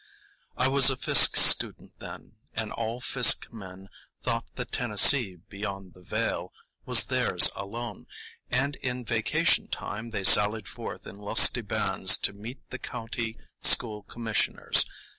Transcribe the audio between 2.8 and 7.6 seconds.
Fisk men thought that Tennessee—beyond the Veil—was theirs